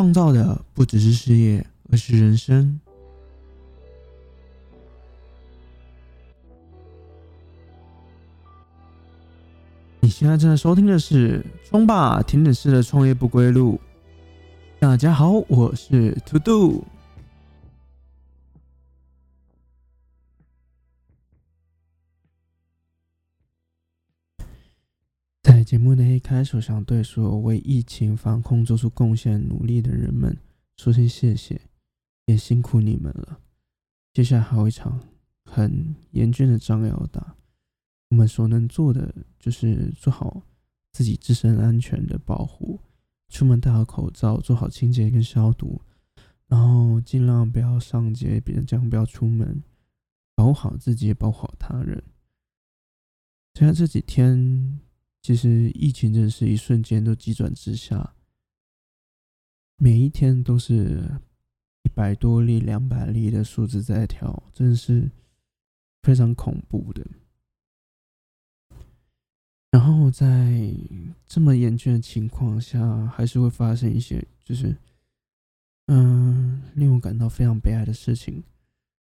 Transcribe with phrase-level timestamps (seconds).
[0.00, 2.80] 创造的不只是事业，而是人生。
[10.00, 13.74] 你现在正在收听的是《中霸甜点式的创业不归路》。
[14.78, 16.84] 大家好，我是 To Do。
[25.70, 30.36] 节目的一开始，想对所有为疫情防控做出贡献、努力的人们
[30.76, 31.60] 说声谢谢，
[32.26, 33.38] 也辛苦你们了。
[34.12, 35.00] 接下来还有一场
[35.44, 37.36] 很严峻的仗要打，
[38.08, 40.42] 我们所能做的就是做好
[40.90, 42.80] 自己自身安全的保护，
[43.28, 45.80] 出门戴好口罩，做好清洁跟消毒，
[46.48, 49.62] 然后尽量不要上街，别人尽量不要出门，
[50.34, 52.02] 保护好自己，也保护好他人。
[53.54, 54.80] 虽然这几天。
[55.22, 58.14] 其实疫情真的是一瞬间都急转直下，
[59.76, 61.20] 每一天都是
[61.82, 65.10] 一百多例、两百例的数字在跳，真的是
[66.02, 67.06] 非常恐怖的。
[69.70, 70.74] 然后在
[71.26, 74.76] 这么严峻的情况下，还是会发生一些就是
[75.86, 78.42] 嗯令我感到非常悲哀的事情，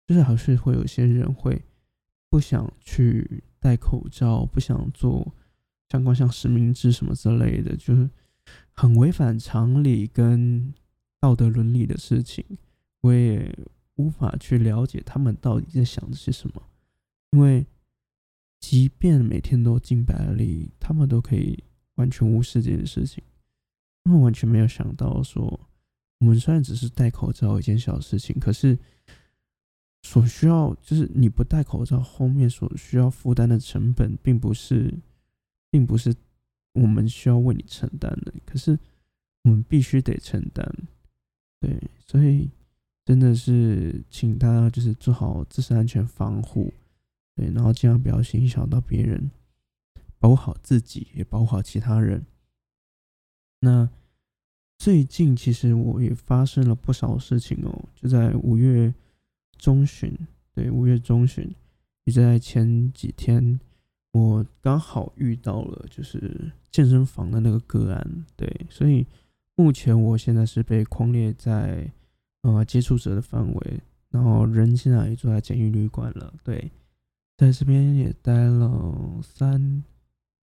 [0.08, 1.64] 就是还是会有些人会
[2.28, 5.34] 不想去戴口罩，不想做。
[5.90, 8.10] 相关像实名制什么之类的，就是
[8.74, 10.74] 很违反常理跟
[11.20, 12.46] 道德伦理的事情，
[13.02, 13.58] 我也
[13.96, 16.62] 无法去了解他们到底在想些什么。
[17.32, 17.66] 因为
[18.60, 21.64] 即便每天都近百例，他们都可以
[21.96, 23.24] 完全无视这件事情，
[24.04, 25.60] 他们完全没有想到说，
[26.20, 28.78] 我们虽然只是戴口罩一件小事情，可是
[30.02, 34.94] 所需要就是你不戴口罩后面所需要负担的成本，并不是。
[35.70, 36.14] 并不是
[36.74, 38.78] 我们需要为你承担的，可是
[39.44, 40.66] 我们必须得承担。
[41.60, 42.50] 对，所以
[43.04, 46.74] 真的是请大家就是做好自身安全防护，
[47.36, 49.32] 对，然后尽量不要影响到别人，
[50.20, 52.26] 保护好自己，也保护好其他人。
[53.62, 53.90] 那
[54.78, 58.94] 最近其实我也发生了不少事情哦，就在五月
[59.58, 60.16] 中旬，
[60.54, 61.54] 对，五月中旬，
[62.04, 63.60] 也在前几天。
[64.18, 69.06] 我刚好遇到了就是健身房的那个个案，对，所以
[69.56, 71.92] 目前我现在是被框列在
[72.42, 73.80] 呃接触者的范围，
[74.10, 76.72] 然后人现在也住在监狱旅馆了，对，
[77.38, 79.84] 在这边也待了三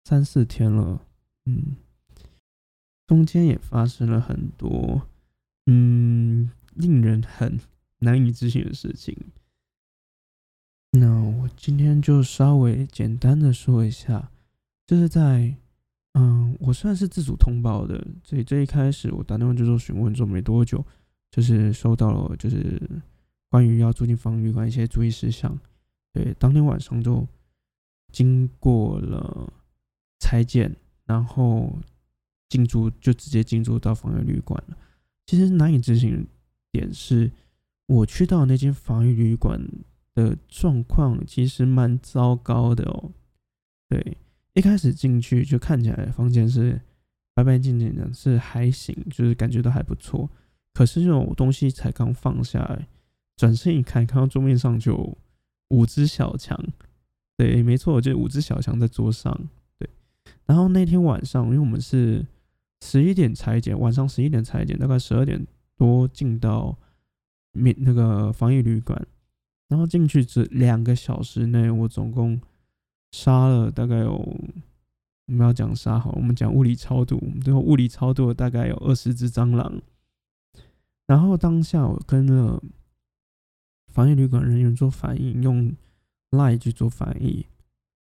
[0.04, 1.00] 三四天了，
[1.46, 1.76] 嗯，
[3.06, 5.08] 中间也发生了很多
[5.66, 7.58] 嗯令人很
[8.00, 9.16] 难以置信的事情。
[10.96, 11.23] 那
[11.56, 14.30] 今天就稍微简单的说一下，
[14.86, 15.54] 就是在，
[16.12, 20.84] 嗯，我算是自主通报的，所以这一开始我打电话就做询问，做没多久，
[21.30, 22.80] 就是收到了就是
[23.48, 25.58] 关于要住进防疫旅馆一些注意事项，
[26.12, 27.26] 对，当天晚上就
[28.12, 29.52] 经过了
[30.20, 31.72] 拆建，然后
[32.48, 34.76] 进驻就直接进驻到防疫旅馆了。
[35.26, 36.26] 其实难以置信
[36.70, 37.30] 点是，
[37.86, 39.60] 我去到那间防疫旅馆。
[40.14, 43.12] 的状况其实蛮糟糕的哦。
[43.88, 44.16] 对，
[44.54, 46.80] 一开始进去就看起来房间是
[47.34, 50.30] 白白净净的，是还行，就是感觉都还不错。
[50.72, 52.88] 可是这种东西才刚放下来，
[53.36, 55.16] 转身一看，看到桌面上就
[55.68, 56.58] 五只小强。
[57.36, 59.48] 对，没错，就五只小强在桌上。
[59.78, 59.88] 对，
[60.46, 62.24] 然后那天晚上，因为我们是
[62.82, 65.44] 十一点裁剪，晚上十一点裁剪，大概十二点
[65.76, 66.76] 多进到
[67.52, 69.04] 免那个防疫旅馆。
[69.68, 72.40] 然后进去这两个小时内，我总共
[73.12, 79.80] 杀了大概有，我们要讲杀好，我们讲物理超度，最后物理超度大概有二十只蟑螂。
[81.06, 82.62] 然后当下我跟了
[83.88, 85.74] 防疫旅馆人员做反应，用
[86.30, 87.44] Line 去做反应，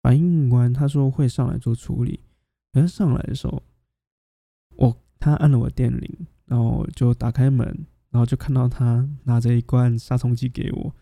[0.02, 2.20] 反应完他说会上来做处理。
[2.72, 3.62] 可是上来的时候，
[4.76, 7.68] 我他按了我电铃，然后就打开门，
[8.10, 10.96] 然后就看到他拿着一罐杀虫剂给我。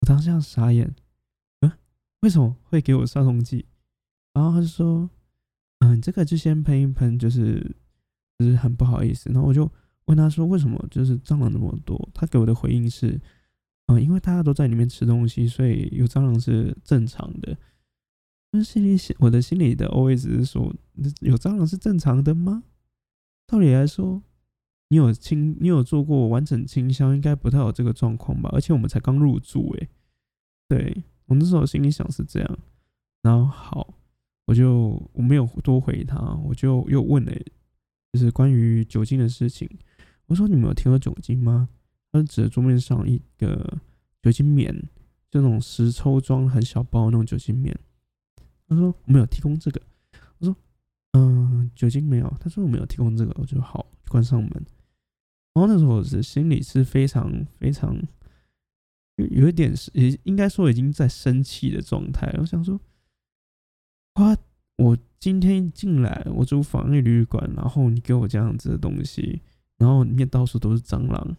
[0.00, 0.94] 我当时傻眼，
[1.60, 1.72] 嗯，
[2.20, 3.66] 为什么会给我杀虫剂？
[4.32, 5.10] 然后他就说，
[5.80, 7.74] 嗯，这个就先喷一喷，就是
[8.38, 9.30] 就是很不好意思。
[9.30, 9.70] 然后我就
[10.06, 12.08] 问他说，为什么就是蟑螂那么多？
[12.14, 13.20] 他给我的回应是，
[13.86, 17.56] 嗯，因为大家都在里面吃东西，所以有蟑螂是正常的。
[18.50, 20.72] 但心里，我的心里的 OS 是说，
[21.20, 22.62] 有蟑螂是正常的吗？
[23.46, 24.22] 道理来说。
[24.88, 28.48] 你有清，你有做过完整清消，应该不太有这个状况吧？
[28.52, 29.88] 而且我们才刚入住，诶，
[30.68, 32.58] 对我那时候心里想是这样。
[33.22, 33.94] 然后好，
[34.46, 37.32] 我就我没有多回他，我就又问了，
[38.12, 39.68] 就是关于酒精的事情，
[40.26, 41.68] 我说你们有听过酒精吗？
[42.10, 43.78] 他指着桌面上一个
[44.22, 44.74] 酒精棉，
[45.30, 47.78] 就那种十抽装很小包那种酒精棉。
[48.66, 49.82] 他说我没有提供这个。
[50.38, 50.56] 我说
[51.12, 52.32] 嗯，酒精没有。
[52.40, 53.34] 他说我没有提供这个。
[53.38, 54.66] 我就好关上门。
[55.54, 57.96] 然后那时候我是心里是非常非常
[59.16, 62.32] 有有一点是也应该说已经在生气的状态。
[62.38, 62.80] 我想说，
[64.14, 64.36] 哇，
[64.76, 69.42] 我今天进来我住防疫旅馆，然后你给我这样子的东西，
[69.76, 71.36] 然后里面到处都是蟑螂。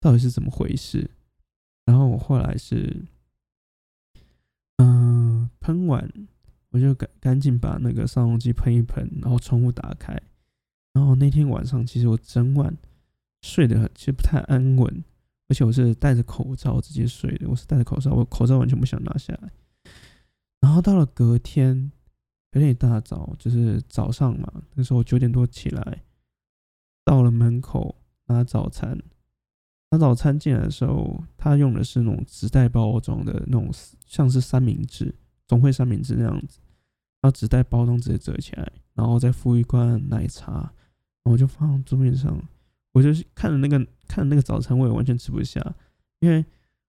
[0.00, 1.10] 到底是怎么回事？
[1.84, 3.04] 然后我后来是，
[4.76, 6.10] 嗯，喷完
[6.70, 10.18] 我就赶赶紧把那个杀虫剂喷一喷，然后窗户打开。
[10.92, 12.74] 然后那天晚上其实我整晚
[13.42, 15.04] 睡得很其实不太安稳，
[15.48, 17.48] 而且我是戴着口罩直接睡的。
[17.48, 19.50] 我是戴着口罩，我口罩完全不想拿下来。
[20.60, 21.90] 然后到了隔天，
[22.52, 26.02] 有点大早，就是早上嘛，那时候九点多起来，
[27.04, 27.96] 到了门口
[28.26, 28.98] 拿早餐。
[29.92, 33.68] 拿早餐进来的时候，他用的是那种纸袋包装的那种，
[34.06, 35.12] 像是三明治，
[35.48, 36.60] 总会三明治那样子，
[37.20, 42.40] 然后纸袋包装直接折起来，然后再附一罐奶茶，然后我就放桌面上。
[42.92, 43.78] 我就是看着那个
[44.08, 45.60] 看着那个早餐，我也完全吃不下，
[46.20, 46.44] 因为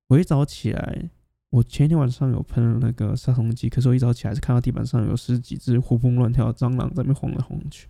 [0.07, 1.09] 我一早起来，
[1.49, 7.87] 我前一天晚上有喷了那个杀虫剂，可是我一早起来是看到地板上有十几只活蹦乱跳的蟑螂在那边晃来晃去，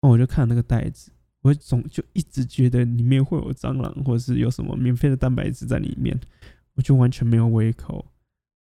[0.00, 1.10] 然后我就看那个袋子。
[1.42, 6.18] 我总就一直觉得里面会有蟑螂，或者是有什么免费的蛋白质在里面，
[6.74, 8.04] 我就完全没有胃口，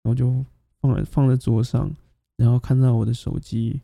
[0.04, 0.46] 然后就
[0.80, 1.92] 放在放在桌上，
[2.38, 3.82] 然后看到我的手机，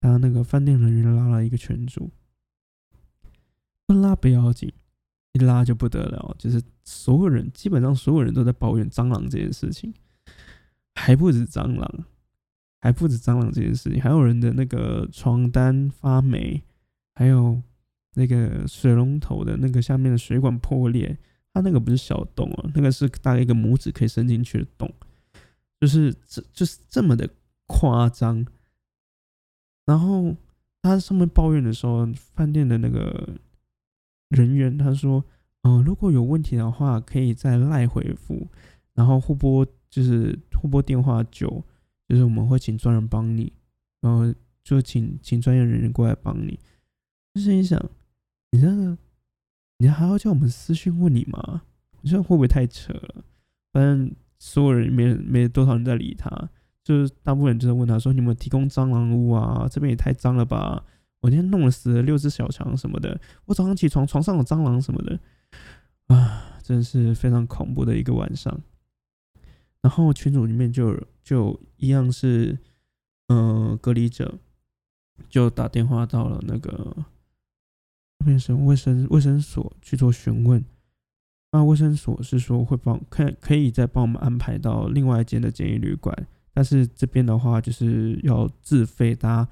[0.00, 2.08] 他那个饭店人员拉了一个群主，
[3.86, 4.72] 不拉不要紧，
[5.32, 9.94] 一拉就不得了，就是所有人基本上所有人都在抱怨蟑螂这件事情，
[10.94, 12.04] 还不止蟑螂，
[12.80, 16.62] 还不止蟑螂这件事情，还有人的那个床单发霉，
[17.14, 17.62] 还有。
[18.18, 21.18] 那个水龙头的那个下面的水管破裂，
[21.52, 24.90] 它那个不是小洞啊，那个是大概一个拇指可以伸进去的洞，
[25.78, 27.28] 就是这就是这么的
[27.66, 28.46] 夸张。
[29.84, 30.34] 然后
[30.80, 33.36] 他上面抱怨的时候，饭店的那个
[34.36, 35.24] 人员他说
[35.62, 38.46] ：“嗯，如果有问题的话，可以再赖回复，
[38.94, 41.64] 然后互拨就是互拨电话九，
[42.08, 43.52] 就是我们会请专人帮你，
[44.00, 46.58] 然后就请请专业人员过来帮你。”
[47.34, 47.82] 就是你想。
[48.52, 48.96] 你这个，
[49.78, 51.62] 你还要叫我们私信问你吗？
[52.00, 53.24] 我觉得会不会太扯了？
[53.72, 56.30] 反正所有人没没多少人在理他，
[56.82, 59.66] 就是大部分人就在问他说：“你们提供蟑螂屋啊？
[59.68, 60.82] 这边也太脏了吧！
[61.26, 65.18] 我今天弄了死了六只小强什么的，我早上起床床上有蟑螂什么的，
[66.06, 68.62] 啊，真是非常恐怖的一个晚上。”
[69.82, 72.56] 然后群组里面就就一样是，
[73.26, 74.38] 嗯，隔离者
[75.28, 76.96] 就打电话到了那个。
[78.24, 80.64] 变成卫生卫生所去做询问，
[81.52, 89.46] 那卫生所是说会帮可可以再帮我们安排到另外一间的简易旅馆，但是这边的话就是要自费搭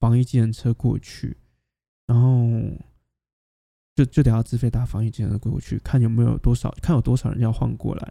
[0.00, 1.36] 防疫机人车过去，
[2.06, 2.48] 然后
[3.94, 8.06] 就就得要自费搭防疫机人车过去，看有没有多少看有多少人要换过来，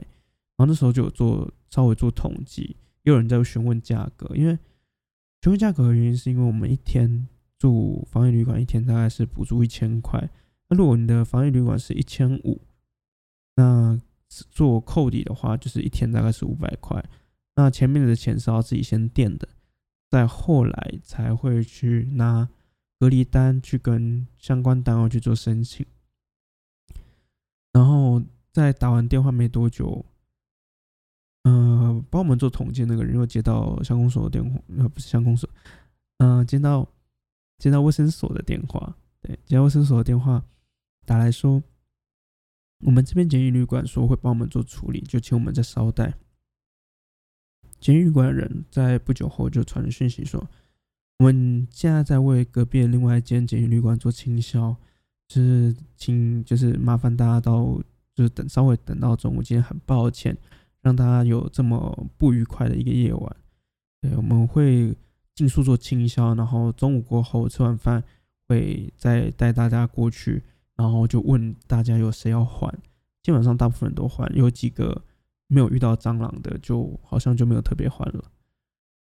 [0.55, 4.57] 然后那时候就有做稍微做统计，也有人在询问价格，因为
[5.41, 7.27] 询问价格的原因是因为我们一天。
[7.61, 10.29] 住防疫旅馆一天大概是补助一千块，
[10.69, 12.61] 那如果你的防疫旅馆是一千五，
[13.57, 17.03] 那做扣抵的话就是一天大概是五百块。
[17.57, 19.45] 那前面的钱是要自己先垫的，
[20.09, 22.49] 再后来才会去拿
[22.99, 25.85] 隔离单去跟相关单位去做申请。
[27.71, 30.05] 然后在打完电话没多久，
[31.43, 35.49] 嗯，帮我们做统计那个人又接到乡公所的电话，呃，不是乡公所，
[36.17, 36.87] 嗯，接到。
[37.61, 40.41] 接到卫生所的电话，对，接到卫生所的电话
[41.05, 41.61] 打来说，
[42.85, 46.13] 我们这边检疫旅馆说会帮我们做处理，就请我们再稍待。
[47.79, 50.45] 检疫旅馆的人在不久后就传了讯息说，
[51.19, 54.75] 我们现在在为隔壁另外一间监狱旅馆做清销，
[55.27, 57.79] 就是请就是麻烦大家到
[58.15, 60.37] 就是等稍微等到中午，今天很抱歉
[60.81, 63.35] 让大家有这么不愉快的一个夜晚，
[64.01, 64.95] 对，我们会。
[65.35, 68.03] 尽速做清销，然后中午过后吃完饭
[68.45, 70.43] 会再带大家过去，
[70.75, 72.69] 然后就问大家有谁要换，
[73.23, 75.01] 基本上大部分人都换，有几个
[75.49, 78.31] 没有遇到蟑螂的，就好像就没有特别欢了。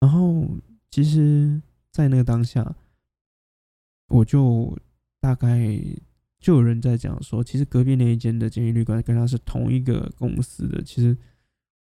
[0.01, 0.49] 然后
[0.91, 1.61] 其实，
[1.91, 2.75] 在那个当下，
[4.09, 4.75] 我就
[5.21, 5.79] 大概
[6.39, 11.15] 就有人在讲说，其实隔壁那一间的监狱旅馆跟他是同一个公司的，其实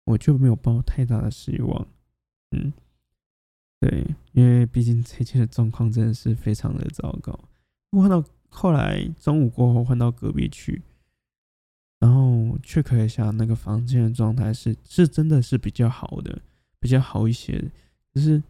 [0.04, 1.88] 我就没有抱太大的希望，
[2.50, 2.70] 嗯。
[3.80, 7.48] 对，因为毕竟这件的状况真的是非常的糟糕。
[7.92, 10.82] 我看到后来中午过后换到隔壁去，
[12.60, 16.40] 然后 check 一下那个房间的状态是是真的是比较好的，
[16.78, 17.70] 比较好一些。
[18.12, 18.42] 就是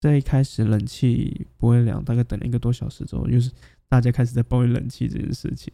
[0.00, 3.50] 在一开始冷气不会凉，大概等了一个多小时之后，就是
[3.88, 5.72] 大家开始在抱怨冷气这件事情。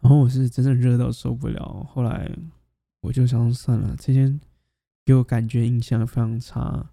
[0.00, 2.30] 然后我是真的热到受不了，后来
[3.00, 4.40] 我就想算了，这间
[5.04, 6.90] 给我感觉印象非常差，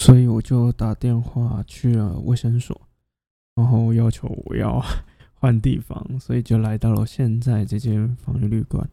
[0.00, 2.80] 所以我就打电话去了卫生所，
[3.54, 4.84] 然后要求我要
[5.38, 8.88] 换地方，所以就来到了现在这间防疫旅馆。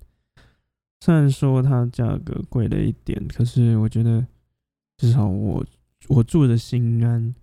[1.02, 4.26] 虽然说它价格贵了一点，可是我觉得
[4.98, 5.66] 至少我
[6.08, 7.34] 我住的心安。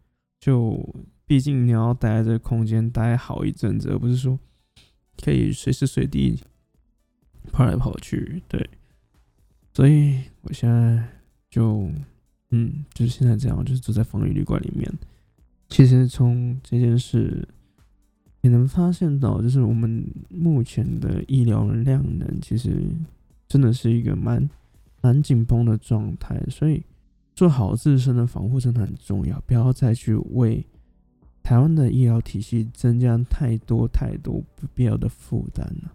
[0.41, 0.95] 就
[1.25, 4.39] 毕竟你要待在这个空间待好一阵子，而不是说。
[5.23, 6.41] 可以随时随地
[7.53, 8.71] 跑来跑去，对，
[9.73, 11.07] 所以我现在
[11.51, 11.89] 就，
[12.51, 14.91] 嗯，就是现在这样，就是住在防疫旅馆里面。
[15.69, 17.47] 其实从这件事
[18.43, 22.87] 也能发现到，就是我们目前的医疗量能其实
[23.49, 24.49] 真的是一个蛮
[25.01, 26.83] 蛮紧绷的状态，所以
[27.35, 30.65] 做好自身的防护真的很重要，不要再去为。
[31.45, 35.93] 台湾的医疗体系增加太多太多不必要的负担了，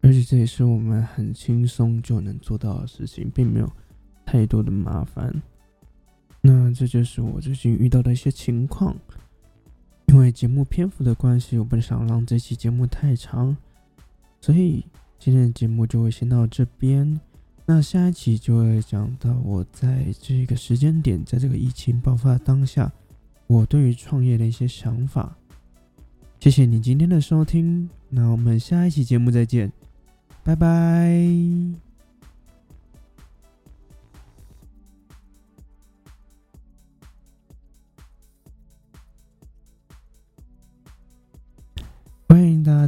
[0.00, 3.72] 而且这也是我们很轻松就能做到的事情，并没有
[4.26, 5.32] 太多的麻烦。
[6.40, 8.94] 那这就是我最近遇到的一些情况。
[10.08, 13.56] 因为节目篇幅的关系，我不想让这期节目太长，
[14.40, 14.84] 所以
[15.18, 17.18] 今天的节目就会先到这边。
[17.66, 22.90] 那下一期就会讲到我在这个时间点，在这个疫情爆发当下。
[23.46, 25.36] 我对于创业的一些想法，
[26.40, 29.72] 谢谢你今天的收听，那我们下一期节目再见，
[30.42, 31.87] 拜拜。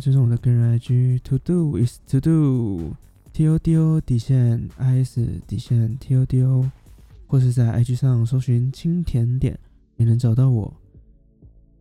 [0.01, 6.25] 追踪我的个人 IG，To Do is To Do，T O D O 底线 I S 底线 T O
[6.25, 6.71] D O，
[7.27, 9.59] 或是在 IG 上搜寻轻甜点。
[9.97, 10.73] 也能找到我，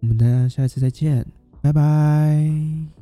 [0.02, 1.26] 我们大家下一次再见，
[1.62, 2.99] 拜拜。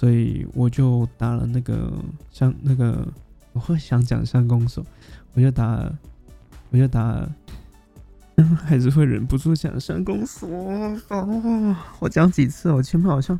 [0.00, 1.92] 所以我就打了那个
[2.30, 3.06] 像那个，
[3.52, 4.82] 我会想讲三公锁，
[5.34, 5.92] 我就打，
[6.70, 7.28] 我就打，
[8.64, 10.48] 还是会忍不住讲相公锁。
[11.98, 12.72] 我讲几次？
[12.72, 13.38] 我前面好像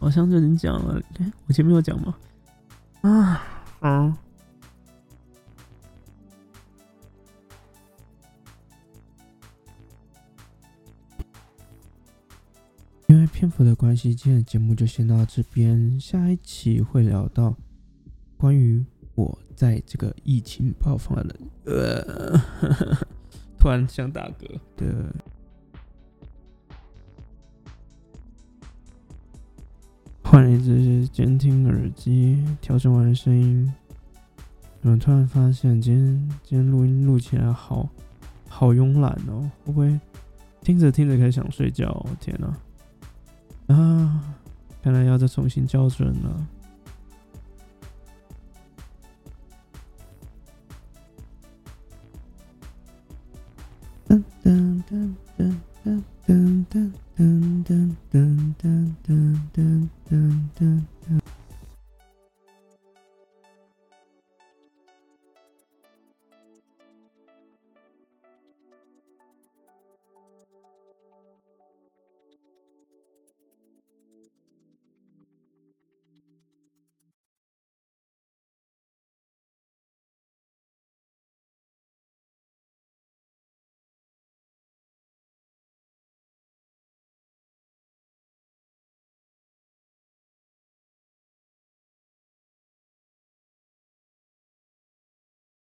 [0.00, 1.00] 好像就已经讲了，
[1.46, 2.16] 我前面有讲吗？
[3.02, 3.40] 啊，
[3.78, 4.04] 好。
[4.06, 4.14] 因
[13.42, 15.98] 篇幅的关系，今天的节目就先到这边。
[15.98, 17.52] 下一期会聊到
[18.36, 22.40] 关于我在这个疫情爆发的，呃，
[23.58, 25.12] 突然想打嗝的。
[30.22, 33.74] 换了一只监听耳机，调整完声音，
[34.82, 37.88] 我突然发现今天今天录音录起来好
[38.48, 39.98] 好慵懒哦，会不会
[40.60, 42.06] 听着听着开始想睡觉？
[42.20, 42.46] 天哪！
[42.46, 42.56] 啊，
[43.72, 44.20] 啊
[44.82, 46.46] 看来要再重新校准了。